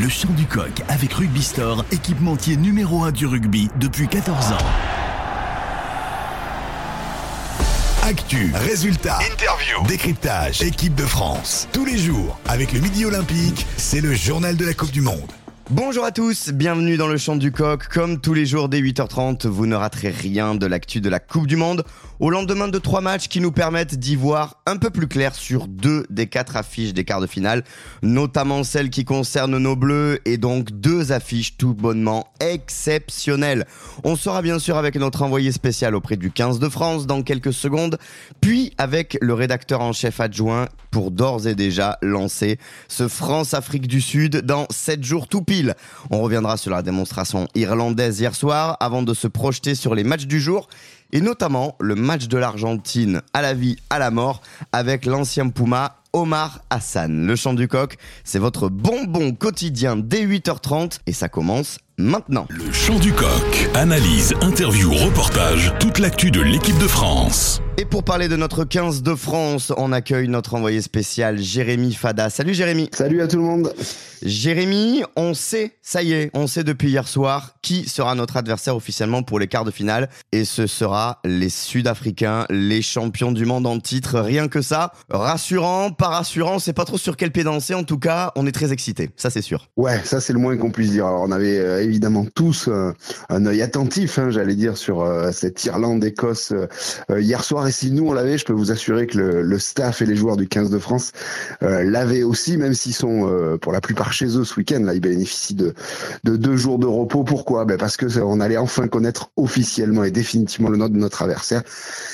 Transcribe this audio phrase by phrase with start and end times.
[0.00, 4.58] Le chant du coq avec Rugby Store, équipementier numéro 1 du rugby depuis 14 ans.
[8.04, 11.66] Actu, résultats, interview, décryptage, équipe de France.
[11.72, 15.32] Tous les jours, avec le Midi Olympique, c'est le journal de la Coupe du Monde.
[15.70, 17.88] Bonjour à tous, bienvenue dans le chant du coq.
[17.88, 21.46] Comme tous les jours dès 8h30, vous ne raterez rien de l'actu de la Coupe
[21.46, 21.84] du Monde
[22.20, 25.68] au lendemain de trois matchs qui nous permettent d'y voir un peu plus clair sur
[25.68, 27.64] deux des quatre affiches des quarts de finale,
[28.02, 33.66] notamment celles qui concernent nos bleus et donc deux affiches tout bonnement exceptionnelles.
[34.04, 37.52] On sera bien sûr avec notre envoyé spécial auprès du 15 de France dans quelques
[37.52, 37.98] secondes,
[38.40, 42.58] puis avec le rédacteur en chef adjoint pour d'ores et déjà lancer
[42.88, 45.57] ce France-Afrique du Sud dans 7 jours tout pile.
[46.10, 50.26] On reviendra sur la démonstration irlandaise hier soir avant de se projeter sur les matchs
[50.26, 50.68] du jour
[51.12, 55.96] et notamment le match de l'Argentine à la vie, à la mort avec l'ancien Puma
[56.12, 57.26] Omar Hassan.
[57.26, 62.46] Le chant du coq, c'est votre bonbon quotidien dès 8h30 et ça commence maintenant.
[62.50, 67.60] Le chant du coq, analyse, interview, reportage, toute l'actu de l'équipe de France.
[67.80, 72.28] Et pour parler de notre 15 de France, on accueille notre envoyé spécial Jérémy Fada.
[72.28, 72.90] Salut Jérémy.
[72.92, 73.72] Salut à tout le monde.
[74.22, 78.74] Jérémy, on sait, ça y est, on sait depuis hier soir qui sera notre adversaire
[78.74, 80.08] officiellement pour les quarts de finale.
[80.32, 84.18] Et ce sera les Sud-Africains, les champions du monde en titre.
[84.18, 84.92] Rien que ça.
[85.08, 87.74] Rassurant, pas rassurant, c'est pas trop sur quel pied danser.
[87.74, 89.10] En tout cas, on est très excités.
[89.16, 89.68] Ça, c'est sûr.
[89.76, 91.06] Ouais, ça, c'est le moins qu'on puisse dire.
[91.06, 92.92] Alors, on avait euh, évidemment tous euh,
[93.28, 96.52] un œil attentif, hein, j'allais dire, sur euh, cette Irlande-Écosse
[97.10, 100.06] hier soir et si nous on l'avait, je peux vous assurer que le, staff et
[100.06, 101.12] les joueurs du 15 de France
[101.62, 104.80] euh, l'avaient aussi, même s'ils sont euh, pour la plupart chez eux ce week-end.
[104.80, 105.74] Là, ils bénéficient de,
[106.24, 107.24] de deux jours de repos.
[107.24, 107.64] Pourquoi?
[107.64, 111.62] Ben Parce que on allait enfin connaître officiellement et définitivement le nom de notre adversaire.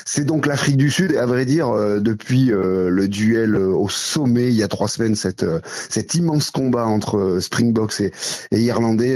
[0.05, 1.11] C'est donc l'Afrique du Sud.
[1.11, 5.15] Et à vrai dire, euh, depuis le duel au sommet il y a trois semaines,
[5.15, 5.45] cette,
[5.89, 8.11] cet immense combat entre Springboks et
[8.51, 9.15] Irlandais,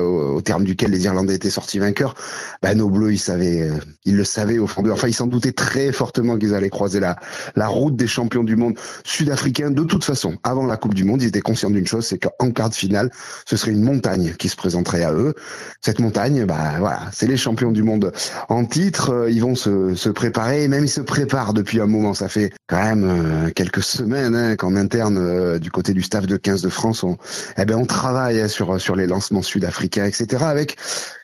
[0.00, 2.14] au terme duquel les Irlandais étaient sortis vainqueurs,
[2.62, 3.68] ben, nos Bleus, ils savaient,
[4.04, 4.92] ils le savaient au fond d'eux.
[4.92, 7.16] Enfin, ils s'en doutaient très fortement qu'ils allaient croiser la,
[7.56, 8.74] la route des champions du monde
[9.04, 9.70] sud-africains.
[9.70, 12.50] De toute façon, avant la Coupe du Monde, ils étaient conscients d'une chose, c'est qu'en
[12.50, 13.10] quart de finale,
[13.46, 15.34] ce serait une montagne qui se présenterait à eux.
[15.80, 18.12] Cette montagne, bah voilà, c'est les champions du monde
[18.48, 19.10] en titre.
[19.10, 22.14] Euh, ils vont se, se préparer, même ils se préparent depuis un moment.
[22.14, 26.26] Ça fait quand même euh, quelques semaines hein, qu'en interne euh, du côté du staff
[26.26, 27.16] de 15 de France, on,
[27.58, 30.44] eh ben on travaille hein, sur sur les lancements sud-africains, etc.
[30.44, 30.76] Avec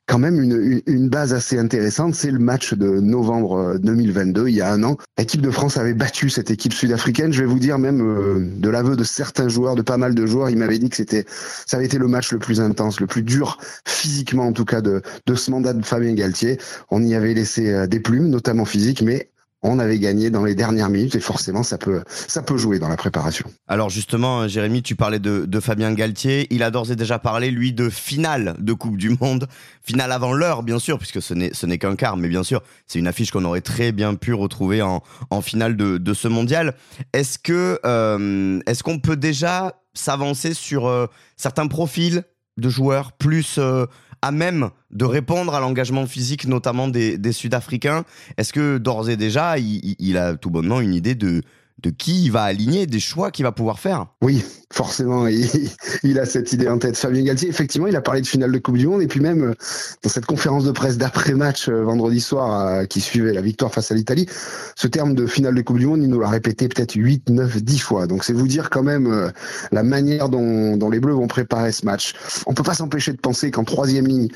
[0.07, 2.15] quand même une, une base assez intéressante.
[2.15, 4.97] C'est le match de novembre 2022, euh, il y a un an.
[5.19, 7.33] L'équipe de France avait battu cette équipe sud-africaine.
[7.33, 10.27] Je vais vous dire même euh, de l'aveu de certains joueurs, de pas mal de
[10.27, 13.07] joueurs, ils m'avaient dit que c'était, ça avait été le match le plus intense, le
[13.07, 16.59] plus dur physiquement en tout cas de, de ce mandat de Fabien Galtier.
[16.91, 19.29] On y avait laissé euh, des plumes, notamment physiques, mais
[19.67, 22.89] on avait gagné dans les dernières minutes et forcément ça peut ça peut jouer dans
[22.89, 23.47] la préparation.
[23.69, 26.47] Alors justement, Jérémy, tu parlais de, Fabien Galtier.
[26.51, 29.47] Il a d'ores et déjà parlé lui de finale de Coupe du Monde,
[29.83, 33.09] finale avant l'heure bien sûr, puisque ce n'est qu'un quart, mais bien sûr c'est une
[33.09, 35.03] affiche qu'on aurait très bien pu retrouver en,
[35.43, 36.75] finale de, ce mondial.
[37.13, 41.07] Est-ce que euh, est-ce qu'on peut déjà s'avancer sur euh,
[41.37, 42.25] certains profils
[42.57, 43.87] de joueurs plus euh,
[44.23, 48.05] à même de répondre à l'engagement physique, notamment des, Sud-Africains.
[48.37, 51.43] Est-ce que d'ores et déjà, il, a tout bonnement une idée de,
[51.87, 54.07] de qui il va aligner, des choix qu'il va pouvoir faire.
[54.21, 55.27] Oui, forcément,
[56.03, 56.97] il, a cette idée en tête.
[56.97, 59.51] Fabien Galtier, effectivement, il a parlé de finale de Coupe du Monde et puis même
[59.51, 59.55] euh,
[60.03, 63.93] dans cette conférence de presse d'après-match euh, vendredi soir euh, qui suivait la victoire face
[63.93, 64.27] à l'Italie,
[64.75, 67.63] ce terme de finale de Coupe du Monde, il nous l'a répété peut-être 8, 9,
[67.63, 68.07] 10 fois.
[68.07, 69.33] Donc c'est vous dire quand même
[69.71, 72.15] la manière dont, les Bleus vont préparer ce match.
[72.47, 74.29] On peut pas s'empêcher de penser qu'en troisième ligne,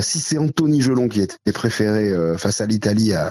[0.00, 3.30] si c'est Anthony Gelon qui était préféré face à l'Italie à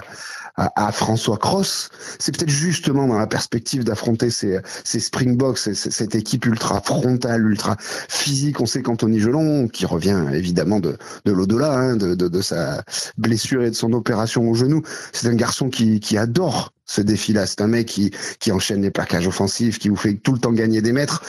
[0.56, 6.46] à, François Cross, c'est peut-être justement dans la perspective d'affronter ces, ces Springboks, cette équipe
[6.46, 8.60] ultra frontale, ultra physique.
[8.60, 12.82] On sait qu'Anthony Gelon, qui revient évidemment de, de l'au-delà, hein, de, de, de, sa
[13.16, 17.46] blessure et de son opération au genou, c'est un garçon qui, qui adore ce défi-là.
[17.46, 20.52] C'est un mec qui, qui enchaîne les plaquages offensifs, qui vous fait tout le temps
[20.52, 21.22] gagner des mètres.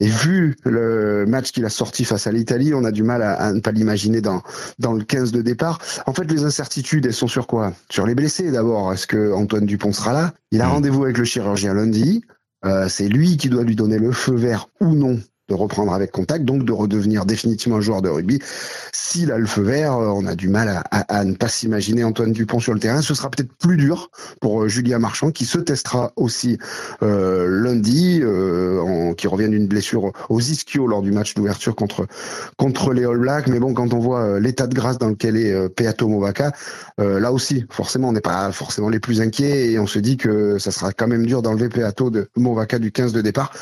[0.00, 3.52] Et vu le match qu'il a sorti face à l'Italie, on a du mal à,
[3.52, 4.42] ne pas l'imaginer dans,
[4.78, 5.80] dans le 15 de départ.
[6.06, 7.72] En fait, les incertitudes, elles sont sur quoi?
[7.90, 8.92] Sur les blessés d'abord.
[8.92, 10.34] Est-ce que Antoine Dupont sera là?
[10.52, 10.70] Il a mm.
[10.70, 12.22] rendez-vous avec le chirurgien lundi.
[12.64, 16.12] Euh, c'est lui qui doit lui donner le feu vert ou non de reprendre avec
[16.12, 18.38] contact, donc de redevenir définitivement un joueur de rugby.
[18.92, 22.32] S'il a le feu vert, euh, on a du mal à, ne pas s'imaginer Antoine
[22.32, 23.00] Dupont sur le terrain.
[23.00, 24.10] Ce sera peut-être plus dur
[24.40, 26.58] pour euh, Julien Marchand, qui se testera aussi
[27.02, 28.22] euh, lundi,
[29.16, 32.06] qui revient d'une blessure aux ischios lors du match d'ouverture contre
[32.56, 33.46] contre les All Blacks.
[33.48, 36.52] Mais bon, quand on voit l'état de grâce dans lequel est Peato Movaka,
[36.98, 40.58] là aussi, forcément, on n'est pas forcément les plus inquiets et on se dit que
[40.58, 43.52] ça sera quand même dur d'enlever Peato de Movaka du 15 de départ.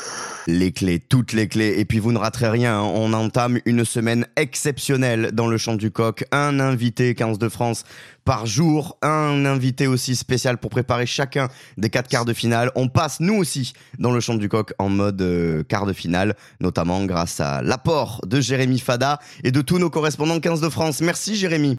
[0.47, 2.79] Les clés, toutes les clés et puis vous ne raterez rien.
[2.79, 2.91] Hein.
[2.93, 6.25] On entame une semaine exceptionnelle dans le champ du coq.
[6.31, 7.83] Un invité 15 de France
[8.27, 11.47] par jour, un invité aussi spécial pour préparer chacun
[11.77, 12.71] des quatre quarts de finale.
[12.75, 16.35] On passe nous aussi dans le champ du coq en mode euh, quart de finale,
[16.59, 20.99] notamment grâce à l'apport de Jérémy Fada et de tous nos correspondants 15 de France.
[20.99, 21.77] Merci Jérémy.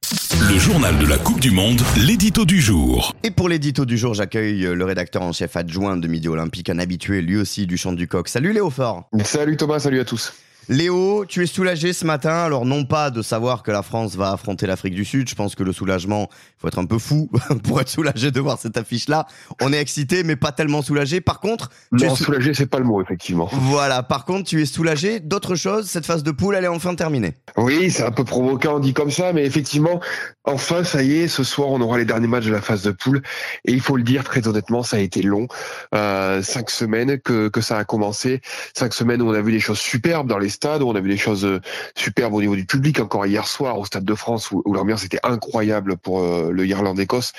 [0.51, 3.15] Le journal de la Coupe du Monde, l'édito du jour.
[3.25, 6.79] Et pour l'édito du jour, j'accueille le rédacteur en chef adjoint de Midi Olympique, un
[6.79, 8.27] habitué lui aussi du champ du coq.
[8.27, 9.11] Salut Léo Fort.
[9.23, 10.33] Salut Thomas, salut à tous.
[10.71, 14.33] Léo, tu es soulagé ce matin, alors non pas de savoir que la France va
[14.33, 17.31] affronter l'Afrique du Sud, je pense que le soulagement, il faut être un peu fou
[17.65, 19.27] pour être soulagé de voir cette affiche-là.
[19.63, 21.23] On est excité, mais pas tellement soulagé.
[21.23, 21.71] Par contre...
[21.93, 23.49] Non, soulagé, c'est pas le mot, effectivement.
[23.51, 26.95] Voilà, par contre, tu es soulagé d'autre chose, cette phase de poule, elle est enfin
[26.95, 27.33] terminée.
[27.57, 30.01] Oui, c'est un peu provoquant, dit comme ça, mais effectivement,
[30.45, 32.91] enfin, ça y est, ce soir, on aura les derniers matchs de la phase de
[32.91, 33.23] poule,
[33.65, 35.49] et il faut le dire très honnêtement, ça a été long.
[35.95, 38.43] Euh, cinq semaines que, que ça a commencé,
[38.77, 41.17] cinq semaines où on a vu des choses superbes dans les on a vu des
[41.17, 41.61] choses euh,
[41.97, 43.01] superbes au niveau du public.
[43.01, 47.33] Encore hier soir au Stade de France où, l'ambiance était incroyable pour euh, le Irlande-Écosse.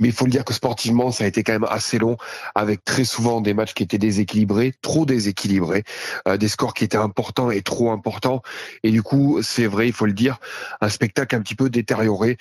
[0.00, 2.16] Mais il faut le dire que sportivement, ça a été quand même assez long,
[2.54, 5.84] avec très souvent des matchs qui étaient déséquilibrés, trop déséquilibrés,
[6.28, 8.42] euh, des scores qui étaient importants et trop importants.
[8.82, 10.38] Et du coup, c'est vrai, il faut le dire,
[10.80, 12.36] un spectacle un petit peu détérioré,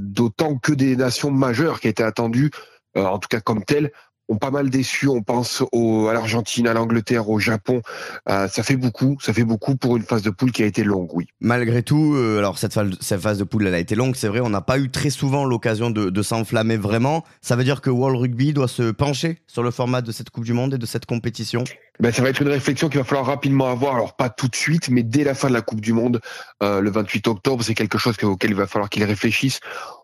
[0.00, 2.50] d'autant que des nations majeures qui étaient attendues
[2.96, 3.92] en tout cas comme telles,
[4.28, 5.08] ont pas mal déçu.
[5.08, 7.82] On pense au, à l'Argentine, à l'Angleterre, au Japon.
[8.28, 10.84] Euh, ça fait beaucoup, ça fait beaucoup pour une phase de poule qui a été
[10.84, 11.28] longue, oui.
[11.40, 14.40] Malgré tout, euh, alors cette phase, de poule, elle a été longue, c'est vrai.
[14.40, 17.24] On n'a pas eu très souvent l'occasion de, de s'enflammer vraiment.
[17.40, 20.44] Ça veut dire que World Rugby doit se pencher sur le format de cette Coupe
[20.44, 21.64] du Monde et de cette compétition?
[22.00, 23.96] Ben, ça va être une réflexion qu'il va falloir rapidement avoir.
[23.96, 26.20] Alors pas tout de suite, mais dès la fin de la Coupe du Monde,
[26.62, 29.60] euh, le 28 octobre, c'est quelque chose auquel il va falloir qu'il réfléchisse.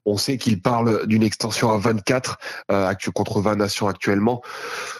[0.06, 2.38] On sait qu'il parle d'une extension à 24
[2.70, 4.42] euh, contre 20 nations actuellement.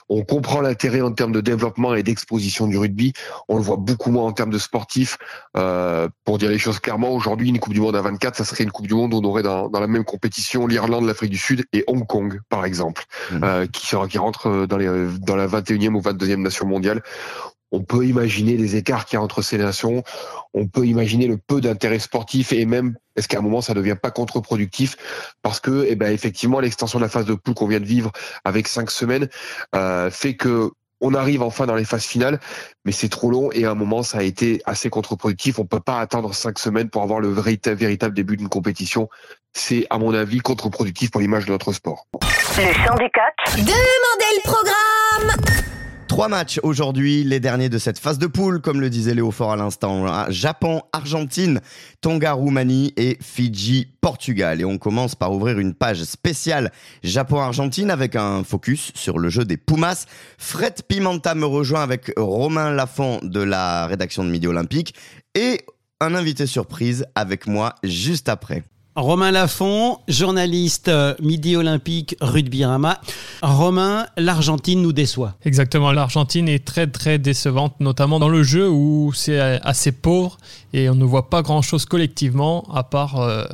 [0.09, 3.13] On comprend l'intérêt en termes de développement et d'exposition du rugby.
[3.49, 5.19] On le voit beaucoup moins en termes de sportifs.
[5.57, 8.65] Euh, pour dire les choses clairement, aujourd'hui, une Coupe du Monde à 24, ça serait
[8.65, 11.39] une Coupe du Monde où on aurait dans, dans la même compétition l'Irlande, l'Afrique du
[11.39, 13.45] Sud et Hong Kong, par exemple, mmh.
[13.45, 16.84] euh, qui, sera, qui rentre dans, les, dans la 21e ou 22e nation mondiale
[17.75, 20.05] on peut imaginer les écarts qu'il y a entre ces nations,
[20.53, 23.79] on peut imaginer le peu d'intérêt sportif et même est-ce qu'à un moment ça ne
[23.81, 24.97] devient pas contre-productif
[25.43, 28.13] parce que eh ben effectivement l'extension de la phase de poule qu'on vient de vivre
[28.45, 29.29] avec cinq semaines
[29.75, 30.71] euh, fait que
[31.01, 32.41] on arrive enfin dans les phases finales,
[32.87, 35.59] mais c'est trop long et à un moment ça a été assez contre-productif.
[35.59, 39.11] On peut pas attendre cinq semaines pour avoir le véritable début d'une compétition.
[39.53, 42.07] C'est à mon avis contre-productif pour l'image de notre sport.
[42.57, 43.33] Le syndicat.
[43.57, 45.74] Demandez le programme.
[46.15, 49.51] Trois matchs aujourd'hui, les derniers de cette phase de poule, comme le disait Léo Fort
[49.51, 50.31] à l'instant.
[50.31, 51.61] Japon, Argentine,
[52.03, 54.61] Tonga, Roumanie et Fidji, Portugal.
[54.61, 56.71] Et on commence par ouvrir une page spéciale
[57.03, 60.07] Japon-Argentine avec un focus sur le jeu des Pumas.
[60.39, 64.95] Fred Pimenta me rejoint avec Romain Lafont de la rédaction de Midi Olympique
[65.35, 65.63] et
[66.01, 68.63] un invité surprise avec moi juste après.
[68.97, 73.01] Romain Lafont, journaliste euh, Midi Olympique Rugby Rama.
[73.43, 75.35] Romain, l'Argentine nous déçoit.
[75.45, 80.39] Exactement, l'Argentine est très très décevante, notamment dans le jeu où c'est assez pauvre
[80.73, 83.45] et on ne voit pas grand-chose collectivement à part euh,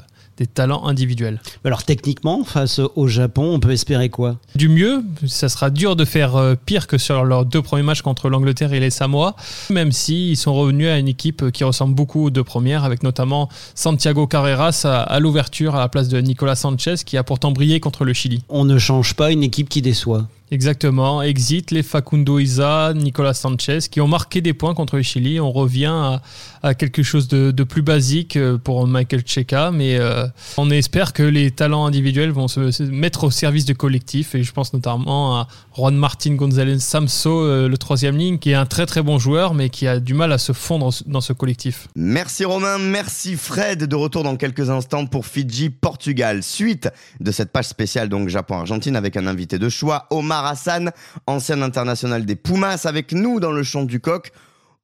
[0.40, 1.40] des talents individuels.
[1.64, 4.38] Alors techniquement, face au Japon, on peut espérer quoi?
[4.54, 8.00] Du mieux, ça sera dur de faire euh, pire que sur leurs deux premiers matchs
[8.00, 9.36] contre l'Angleterre et les Samoa,
[9.68, 13.50] même s'ils sont revenus à une équipe qui ressemble beaucoup aux deux premières, avec notamment
[13.74, 18.04] Santiago Carreras à, l'ouverture à la place de Nicolas Sanchez, qui a pourtant brillé contre
[18.04, 18.42] le Chili.
[18.48, 20.26] On ne change pas une équipe qui déçoit.
[20.52, 21.22] Exactement.
[21.22, 25.38] Exit les Facundo Isa, Nicolas Sanchez, qui ont marqué des points contre le Chili.
[25.38, 26.18] On revient
[26.62, 30.26] à, quelque chose de, plus basique euh, pour Michael Cheka, mais euh,
[30.56, 34.34] on espère que les talents individuels vont se, mettre au service du collectif.
[34.34, 38.54] Et je pense notamment à Juan Martin González Samso, euh, le troisième ligne, qui est
[38.54, 41.32] un très très bon joueur, mais qui a du mal à se fondre dans ce
[41.32, 41.86] collectif.
[41.94, 43.84] Merci Romain, merci Fred.
[43.84, 46.42] De retour dans quelques instants pour Fidji-Portugal.
[46.42, 46.88] Suite
[47.20, 50.92] de cette page spéciale donc Japon-Argentine avec un invité de choix, Omar Hassan,
[51.26, 54.32] ancien international des Pumas, avec nous dans le champ du coq.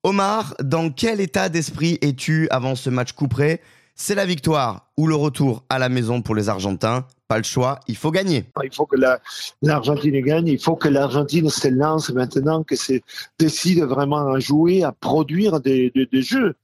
[0.03, 3.61] Omar, dans quel état d'esprit es-tu avant ce match couperé?
[3.95, 7.81] C'est la victoire ou le retour à la maison pour les Argentins pas le choix,
[7.89, 8.45] il faut gagner.
[8.63, 8.97] Il faut que
[9.63, 13.03] l'Argentine gagne, il faut que l'Argentine se lance maintenant, que c'est
[13.39, 16.55] décide vraiment à jouer, à produire des jeux,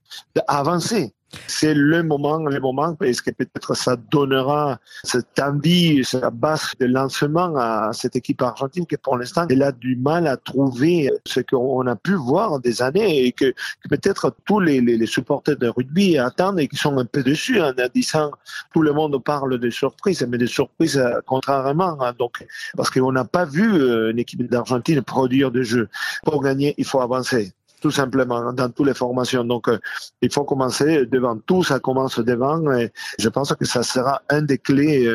[0.47, 1.13] à avancer
[1.47, 6.87] c'est le moment, le moment, est-ce que peut-être ça donnera cette envie, cette base de
[6.87, 11.41] lancement à cette équipe argentine qui pour l'instant elle a du mal à trouver ce
[11.41, 13.53] qu'on a pu voir des années et que,
[13.89, 17.73] peut-être tous les, les, supporters de rugby attendent et qui sont un peu dessus en
[17.95, 18.31] disant
[18.73, 21.97] tout le monde parle de surprises, mais de surprises euh, contrairement.
[22.19, 22.47] Donc
[22.77, 25.89] parce qu'on n'a pas vu euh, une équipe d'Argentine produire de jeux.
[26.25, 27.53] Pour gagner, il faut avancer.
[27.83, 29.45] Tout simplement, dans toutes les formations.
[29.45, 29.79] Donc, euh,
[30.23, 34.43] il faut commencer devant tout, ça commence devant, et je pense que ça sera un
[34.43, 35.07] des clés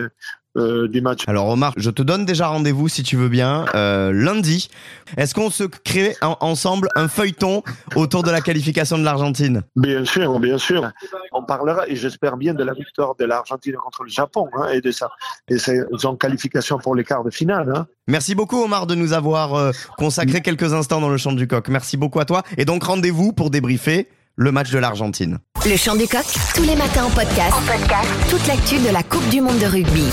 [0.57, 1.23] euh, du match.
[1.27, 4.69] Alors Omar, je te donne déjà rendez-vous si tu veux bien euh, lundi.
[5.15, 7.63] Est-ce qu'on se crée en- ensemble un feuilleton
[7.95, 9.61] autour de la qualification de l'Argentine?
[9.75, 10.91] Bien sûr, bien sûr.
[11.31, 14.81] On parlera, et j'espère bien, de la victoire de l'Argentine contre le Japon hein, et
[14.81, 15.09] de ça,
[15.49, 15.57] et
[15.97, 17.71] son qualification pour les quarts de finale.
[17.75, 17.87] Hein.
[18.07, 21.67] Merci beaucoup Omar de nous avoir euh, consacré quelques instants dans le champ du coq.
[21.69, 22.43] Merci beaucoup à toi.
[22.57, 25.39] Et donc rendez-vous pour débriefer le match de l'Argentine.
[25.65, 26.23] Le chant du coq,
[26.55, 27.53] tous les matins en podcast.
[27.53, 28.09] En podcast.
[28.29, 30.03] Toute l'actu de la Coupe du Monde de rugby.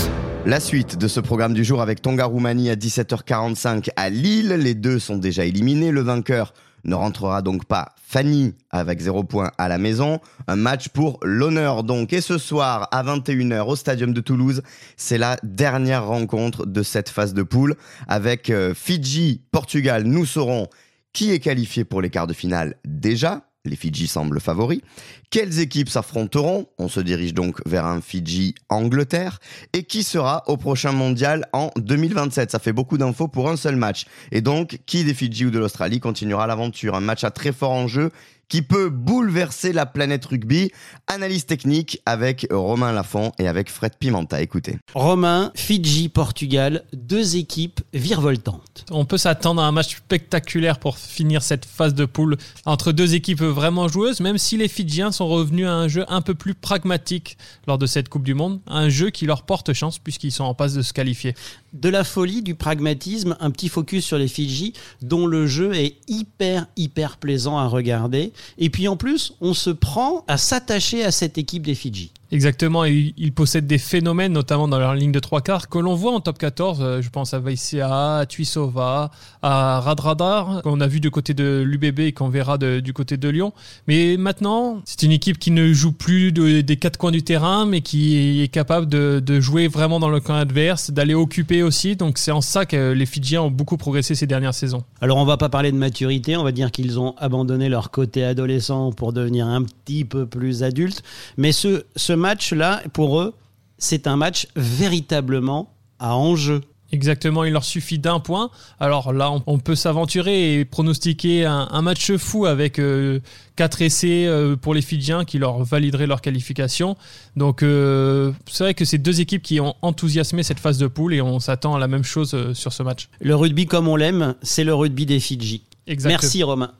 [0.45, 4.49] La suite de ce programme du jour avec Tonga Roumanie à 17h45 à Lille.
[4.49, 5.89] Les deux sont déjà éliminés.
[5.89, 10.19] Le vainqueur ne rentrera donc pas Fanny avec 0 points à la maison.
[10.47, 12.13] Un match pour l'honneur donc.
[12.13, 14.61] Et ce soir à 21h au Stadium de Toulouse,
[14.97, 17.75] c'est la dernière rencontre de cette phase de poule
[18.07, 20.03] avec euh, Fidji, Portugal.
[20.03, 20.67] Nous saurons
[21.11, 23.41] qui est qualifié pour les quarts de finale déjà.
[23.65, 24.81] Les Fidji semblent favoris.
[25.29, 26.67] Quelles équipes s'affronteront?
[26.77, 29.39] On se dirige donc vers un Fidji-Angleterre.
[29.73, 33.75] Et qui sera au prochain mondial en 2027 Ça fait beaucoup d'infos pour un seul
[33.75, 34.05] match.
[34.31, 36.95] Et donc, qui des Fidji ou de l'Australie continuera l'aventure?
[36.95, 38.11] Un match à très fort enjeu
[38.47, 40.71] qui peut bouleverser la planète rugby.
[41.07, 44.41] Analyse technique avec Romain Lafont et avec Fred Pimenta.
[44.41, 44.77] Écoutez.
[44.93, 48.85] Romain, Fidji, Portugal, deux équipes virevoltantes.
[48.91, 53.15] On peut s'attendre à un match spectaculaire pour finir cette phase de poule entre deux
[53.15, 56.53] équipes vraiment joueuses, même si les Fidjiens sont revenus à un jeu un peu plus
[56.53, 57.37] pragmatique
[57.67, 60.53] lors de cette Coupe du Monde, un jeu qui leur porte chance puisqu'ils sont en
[60.53, 61.35] passe de se qualifier.
[61.75, 65.97] De la folie, du pragmatisme, un petit focus sur les Fidji, dont le jeu est
[66.07, 68.31] hyper, hyper plaisant à regarder.
[68.57, 72.11] Et puis en plus, on se prend à s'attacher à cette équipe des Fidji.
[72.35, 75.95] Exactement, et ils possèdent des phénomènes, notamment dans leur ligne de trois quarts, que l'on
[75.95, 76.79] voit en top 14.
[76.81, 79.09] Euh, Je pense à Vaisea, à Tuisova,
[79.41, 83.29] à Radradar, qu'on a vu du côté de l'UBB et qu'on verra du côté de
[83.29, 83.53] Lyon.
[83.87, 87.65] Mais maintenant, c'est une équipe qui ne joue plus de- des quatre coins du terrain,
[87.65, 91.95] mais qui est capable de, de jouer vraiment dans le camp adverse, d'aller occuper aussi.
[91.95, 94.83] Donc c'est en ça que les Fidjiens ont beaucoup progressé ces dernières saisons.
[94.99, 98.25] Alors on va pas parler de maturité, on va dire qu'ils ont abandonné leur côté
[98.25, 101.01] adolescent pour devenir un petit peu plus adultes.
[101.37, 103.33] Mais ce, ce match-là, pour eux,
[103.77, 105.61] c'est un match véritablement
[105.99, 106.61] à enjeu.
[106.91, 108.49] Exactement, il leur suffit d'un point.
[108.79, 113.19] Alors là, on, on peut s'aventurer et pronostiquer un, un match fou avec euh,
[113.55, 116.95] quatre essais euh, pour les Fidjiens qui leur valideraient leur qualification.
[117.35, 121.13] Donc euh, c'est vrai que c'est deux équipes qui ont enthousiasmé cette phase de poule
[121.13, 123.09] et on s'attend à la même chose euh, sur ce match.
[123.19, 125.63] Le rugby comme on l'aime, c'est le rugby des Fidji.
[125.87, 126.19] Exactement.
[126.21, 126.71] Merci Romain.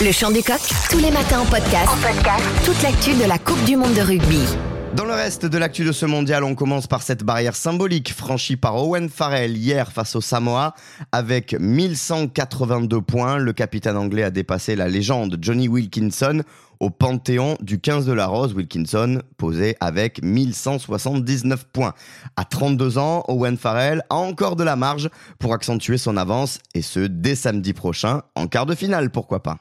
[0.00, 1.88] Le chant du coq, tous les matins en podcast.
[1.88, 2.44] En podcast.
[2.64, 4.44] Toute l'actu de la Coupe du Monde de rugby.
[4.98, 8.56] Dans le reste de l'actu de ce mondial, on commence par cette barrière symbolique franchie
[8.56, 10.74] par Owen Farrell hier face au Samoa.
[11.12, 16.42] Avec 1182 points, le capitaine anglais a dépassé la légende Johnny Wilkinson
[16.80, 18.54] au panthéon du 15 de la Rose.
[18.54, 21.94] Wilkinson posait avec 1179 points.
[22.34, 26.82] À 32 ans, Owen Farrell a encore de la marge pour accentuer son avance et
[26.82, 29.58] ce dès samedi prochain en quart de finale, pourquoi pas.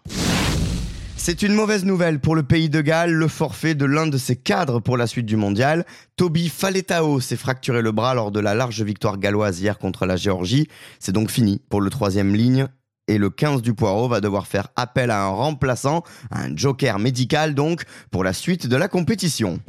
[1.28, 4.38] C'est une mauvaise nouvelle pour le pays de Galles, le forfait de l'un de ses
[4.38, 5.86] cadres pour la suite du mondial.
[6.16, 10.16] Toby Faletao s'est fracturé le bras lors de la large victoire galloise hier contre la
[10.16, 10.70] Géorgie.
[11.00, 12.68] C'est donc fini pour le troisième ligne.
[13.10, 17.56] Et le 15 du Poireau va devoir faire appel à un remplaçant, un joker médical
[17.56, 19.60] donc, pour la suite de la compétition.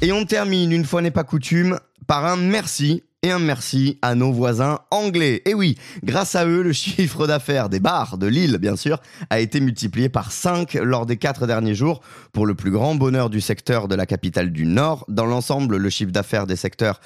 [0.00, 4.16] Et on termine, une fois n'est pas coutume, par un merci et un merci à
[4.16, 5.42] nos voisins anglais.
[5.46, 9.00] Et oui, grâce à eux, le chiffre d'affaires des bars de Lille, bien sûr,
[9.30, 12.00] a été multiplié par 5 lors des 4 derniers jours
[12.32, 15.04] pour le plus grand bonheur du secteur de la capitale du Nord.
[15.08, 17.00] Dans l'ensemble, le chiffre d'affaires des secteurs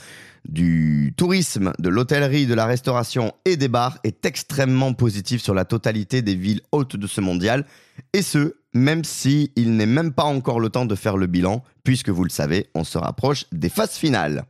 [0.49, 5.66] du tourisme, de l'hôtellerie, de la restauration et des bars est extrêmement positif sur la
[5.66, 7.66] totalité des villes hautes de ce mondial.
[8.14, 11.62] Et ce, même si il n'est même pas encore le temps de faire le bilan,
[11.85, 14.44] puisque vous le savez, on se rapproche des phases finales.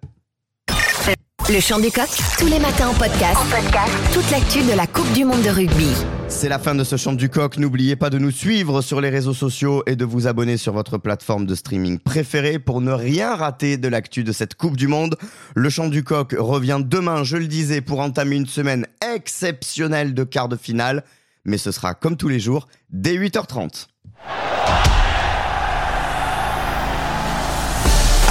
[1.49, 2.09] Le chant du coq,
[2.41, 3.39] tous les matins en podcast.
[3.49, 3.93] Podcast.
[4.13, 5.87] Toute l'actu de la Coupe du Monde de rugby.
[6.27, 7.59] C'est la fin de ce chant du coq.
[7.59, 10.99] N'oubliez pas de nous suivre sur les réseaux sociaux et de vous abonner sur votre
[10.99, 15.17] plateforme de streaming préférée pour ne rien rater de l'actu de cette Coupe du Monde.
[15.55, 18.85] Le chant du coq revient demain, je le disais, pour entamer une semaine
[19.15, 21.05] exceptionnelle de quart de finale.
[21.45, 23.87] Mais ce sera comme tous les jours, dès 8h30.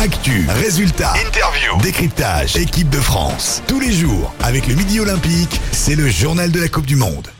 [0.05, 3.63] Actu, résultats, interview, décryptage, équipe de France.
[3.65, 7.27] Tous les jours, avec le Midi Olympique, c'est le journal de la Coupe du Monde.